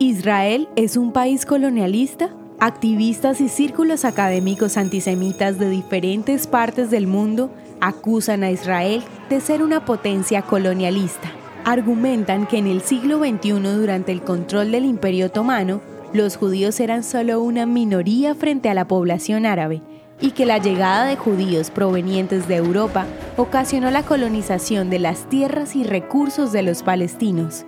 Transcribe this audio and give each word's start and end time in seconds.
¿Israel 0.00 0.68
es 0.74 0.96
un 0.96 1.12
país 1.12 1.46
colonialista? 1.46 2.30
Activistas 2.58 3.40
y 3.40 3.48
círculos 3.48 4.04
académicos 4.04 4.76
antisemitas 4.76 5.60
de 5.60 5.70
diferentes 5.70 6.48
partes 6.48 6.90
del 6.90 7.06
mundo 7.06 7.52
acusan 7.80 8.42
a 8.42 8.50
Israel 8.50 9.04
de 9.30 9.40
ser 9.40 9.62
una 9.62 9.84
potencia 9.84 10.42
colonialista. 10.42 11.30
Argumentan 11.64 12.48
que 12.48 12.58
en 12.58 12.66
el 12.66 12.80
siglo 12.80 13.20
XXI, 13.20 13.52
durante 13.52 14.10
el 14.10 14.22
control 14.22 14.72
del 14.72 14.84
Imperio 14.84 15.26
Otomano, 15.26 15.80
los 16.12 16.36
judíos 16.36 16.80
eran 16.80 17.04
solo 17.04 17.40
una 17.40 17.64
minoría 17.64 18.34
frente 18.34 18.68
a 18.68 18.74
la 18.74 18.88
población 18.88 19.46
árabe 19.46 19.80
y 20.20 20.32
que 20.32 20.44
la 20.44 20.58
llegada 20.58 21.04
de 21.04 21.16
judíos 21.16 21.70
provenientes 21.70 22.48
de 22.48 22.56
Europa 22.56 23.06
ocasionó 23.36 23.92
la 23.92 24.02
colonización 24.02 24.90
de 24.90 24.98
las 24.98 25.28
tierras 25.28 25.76
y 25.76 25.84
recursos 25.84 26.50
de 26.50 26.62
los 26.62 26.82
palestinos. 26.82 27.64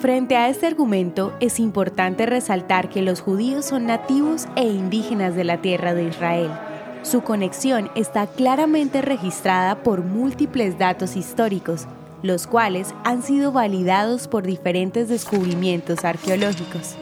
Frente 0.00 0.36
a 0.36 0.48
este 0.48 0.68
argumento, 0.68 1.32
es 1.40 1.58
importante 1.58 2.24
resaltar 2.24 2.88
que 2.88 3.02
los 3.02 3.20
judíos 3.20 3.64
son 3.64 3.86
nativos 3.86 4.46
e 4.54 4.62
indígenas 4.62 5.34
de 5.34 5.42
la 5.42 5.60
tierra 5.60 5.92
de 5.92 6.04
Israel. 6.04 6.52
Su 7.02 7.22
conexión 7.22 7.90
está 7.96 8.28
claramente 8.28 9.02
registrada 9.02 9.82
por 9.82 10.04
múltiples 10.04 10.78
datos 10.78 11.16
históricos, 11.16 11.88
los 12.22 12.46
cuales 12.46 12.94
han 13.02 13.24
sido 13.24 13.50
validados 13.50 14.28
por 14.28 14.44
diferentes 14.44 15.08
descubrimientos 15.08 16.04
arqueológicos. 16.04 16.94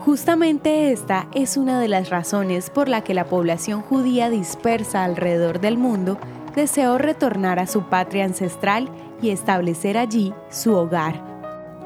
Justamente 0.00 0.92
esta 0.92 1.28
es 1.34 1.56
una 1.56 1.80
de 1.80 1.88
las 1.88 2.10
razones 2.10 2.68
por 2.68 2.90
la 2.90 3.02
que 3.02 3.14
la 3.14 3.24
población 3.24 3.80
judía 3.80 4.28
dispersa 4.28 5.02
alrededor 5.04 5.60
del 5.60 5.78
mundo 5.78 6.18
deseó 6.54 6.98
retornar 6.98 7.58
a 7.58 7.66
su 7.66 7.84
patria 7.84 8.26
ancestral 8.26 8.90
y 9.22 9.30
establecer 9.30 9.96
allí 9.96 10.34
su 10.50 10.74
hogar. 10.74 11.33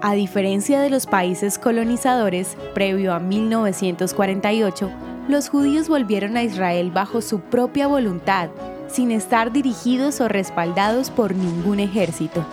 A 0.01 0.15
diferencia 0.15 0.81
de 0.81 0.91
los 0.91 1.07
países 1.07 1.59
colonizadores, 1.59 2.57
previo 2.73 3.13
a 3.13 3.19
1948, 3.19 4.91
los 5.29 5.49
judíos 5.49 5.89
volvieron 5.89 6.37
a 6.37 6.45
Israel 6.45 6.93
bajo 6.93 7.21
su 7.21 7.41
propia 7.41 7.89
voluntad, 7.89 8.49
sin 8.87 9.11
estar 9.11 9.51
dirigidos 9.51 10.21
o 10.21 10.29
respaldados 10.29 11.11
por 11.11 11.35
ningún 11.35 11.81
ejército. 11.81 12.47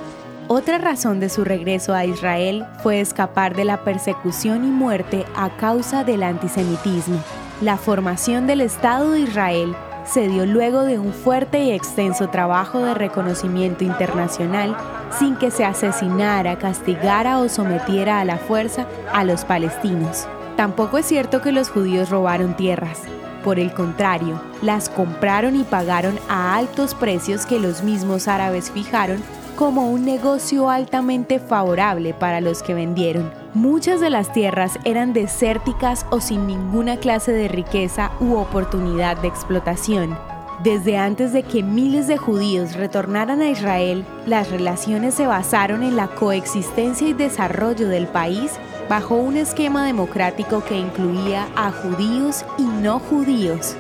Otra 0.48 0.80
razón 0.80 1.20
de 1.20 1.30
su 1.30 1.44
regreso 1.44 1.94
a 1.94 2.06
Israel 2.06 2.66
fue 2.82 3.00
escapar 3.00 3.56
de 3.56 3.66
la 3.66 3.84
persecución 3.84 4.66
y 4.66 4.72
muerte 4.72 5.24
a 5.36 5.56
causa 5.56 6.04
del 6.04 6.24
antisemitismo. 6.24 7.20
La 7.62 7.78
formación 7.78 8.48
del 8.48 8.62
Estado 8.62 9.12
de 9.12 9.22
Israel 9.22 9.76
se 10.06 10.28
dio 10.28 10.46
luego 10.46 10.84
de 10.84 11.00
un 11.00 11.14
fuerte 11.14 11.64
y 11.64 11.72
extenso 11.72 12.30
trabajo 12.30 12.80
de 12.80 12.94
reconocimiento 12.94 13.84
internacional 13.84 14.78
sin 15.18 15.36
que 15.36 15.52
se 15.52 15.66
asesinara, 15.66 16.58
castigara 16.58 17.40
o 17.40 17.50
sometiera 17.50 18.20
a 18.20 18.26
la 18.26 18.38
fuerza 18.38 18.88
a 19.14 19.24
los 19.24 19.46
palestinos. 19.46 20.28
Tampoco 20.56 20.98
es 20.98 21.06
cierto 21.06 21.42
que 21.42 21.52
los 21.52 21.70
judíos 21.70 22.10
robaron 22.10 22.56
tierras. 22.56 23.02
Por 23.44 23.60
el 23.60 23.74
contrario, 23.74 24.42
las 24.62 24.90
compraron 24.90 25.56
y 25.56 25.64
pagaron 25.64 26.18
a 26.30 26.56
altos 26.56 26.96
precios 26.96 27.46
que 27.46 27.60
los 27.60 27.84
mismos 27.84 28.28
árabes 28.28 28.72
fijaron 28.72 29.22
como 29.56 29.90
un 29.90 30.06
negocio 30.06 30.70
altamente 30.70 31.40
favorable 31.40 32.14
para 32.14 32.42
los 32.42 32.62
que 32.62 32.74
vendieron. 32.74 33.32
Muchas 33.54 34.02
de 34.02 34.10
las 34.10 34.34
tierras 34.34 34.78
eran 34.84 35.14
desérticas 35.14 36.06
o 36.10 36.20
sin 36.20 36.46
ninguna 36.46 36.98
clase 36.98 37.32
de 37.32 37.48
riqueza 37.48 38.12
u 38.20 38.36
oportunidad 38.36 39.18
de 39.18 39.28
explotación. 39.28 40.18
Desde 40.64 40.98
antes 40.98 41.34
de 41.34 41.44
que 41.44 41.64
miles 41.64 42.08
de 42.08 42.18
judíos 42.18 42.76
retornaran 42.76 43.42
a 43.42 43.50
Israel, 43.50 44.06
las 44.26 44.50
relaciones 44.50 45.14
se 45.14 45.28
basaron 45.28 45.84
en 45.84 45.96
la 45.96 46.08
coexistencia 46.08 47.08
y 47.08 47.14
desarrollo 47.14 47.88
del 47.88 48.08
país 48.08 48.52
bajo 48.90 49.16
un 49.16 49.38
esquema 49.38 49.86
democrático 49.86 50.64
que 50.64 50.78
incluía 50.78 51.48
a 51.56 51.72
judíos 51.72 52.46
y 52.58 52.64
no 52.64 53.00
judíos. 53.00 53.76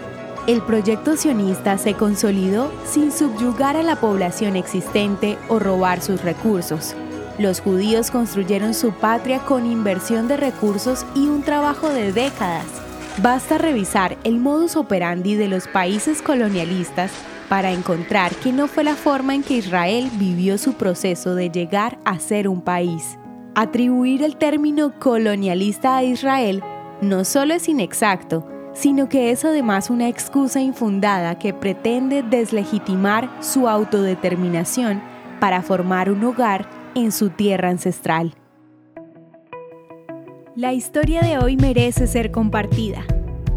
El 0.47 0.61
proyecto 0.61 1.17
sionista 1.17 1.77
se 1.77 1.95
consolidó 1.95 2.71
sin 2.85 3.11
subyugar 3.11 3.77
a 3.77 3.83
la 3.83 3.95
población 3.95 4.55
existente 4.55 5.37
o 5.47 5.59
robar 5.59 6.01
sus 6.01 6.21
recursos. 6.21 6.95
Los 7.39 7.61
judíos 7.61 8.11
construyeron 8.11 8.73
su 8.73 8.91
patria 8.91 9.39
con 9.39 9.65
inversión 9.65 10.27
de 10.27 10.37
recursos 10.37 11.05
y 11.15 11.27
un 11.27 11.41
trabajo 11.41 11.89
de 11.89 12.11
décadas 12.13 12.65
Basta 13.21 13.57
revisar 13.57 14.17
el 14.25 14.39
modus 14.39 14.75
operandi 14.75 15.35
de 15.35 15.47
los 15.47 15.69
países 15.69 16.21
colonialistas 16.21 17.11
para 17.47 17.71
encontrar 17.71 18.35
que 18.35 18.51
no 18.51 18.67
fue 18.67 18.83
la 18.83 18.95
forma 18.95 19.33
en 19.33 19.41
que 19.41 19.55
Israel 19.55 20.09
vivió 20.15 20.57
su 20.57 20.73
proceso 20.73 21.33
de 21.33 21.49
llegar 21.49 21.97
a 22.03 22.19
ser 22.19 22.49
un 22.49 22.61
país. 22.61 23.17
Atribuir 23.55 24.21
el 24.21 24.35
término 24.35 24.99
colonialista 24.99 25.95
a 25.95 26.03
Israel 26.03 26.61
no 27.01 27.23
solo 27.23 27.53
es 27.53 27.69
inexacto, 27.69 28.45
sino 28.75 29.09
que 29.09 29.31
es 29.31 29.43
además 29.45 29.89
una 29.89 30.07
excusa 30.07 30.61
infundada 30.61 31.39
que 31.39 31.53
pretende 31.53 32.21
deslegitimar 32.21 33.31
su 33.39 33.67
autodeterminación 33.67 35.01
para 35.39 35.63
formar 35.63 36.11
un 36.11 36.23
hogar 36.23 36.69
en 36.93 37.11
su 37.11 37.29
tierra 37.29 37.69
ancestral. 37.69 38.35
La 40.55 40.73
historia 40.73 41.21
de 41.21 41.37
hoy 41.37 41.57
merece 41.57 42.05
ser 42.05 42.31
compartida. 42.31 43.03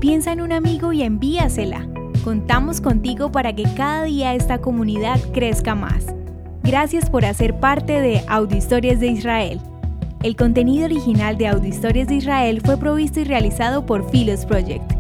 Piensa 0.01 0.33
en 0.33 0.41
un 0.41 0.53
amigo 0.53 0.93
y 0.93 1.03
envíasela. 1.03 1.89
Contamos 2.25 2.81
contigo 2.81 3.31
para 3.31 3.55
que 3.55 3.65
cada 3.77 4.05
día 4.05 4.35
esta 4.35 4.59
comunidad 4.59 5.21
crezca 5.33 5.75
más. 5.75 6.07
Gracias 6.63 7.09
por 7.11 7.25
hacer 7.25 7.59
parte 7.59 8.01
de 8.01 8.23
Historias 8.57 9.01
de 9.01 9.09
Israel. 9.09 9.61
El 10.23 10.37
contenido 10.37 10.85
original 10.85 11.39
de 11.39 11.69
Historias 11.69 12.09
de 12.09 12.17
Israel 12.17 12.61
fue 12.65 12.77
provisto 12.77 13.21
y 13.21 13.25
realizado 13.25 13.87
por 13.87 14.11
Philos 14.11 14.45
Project. 14.45 14.98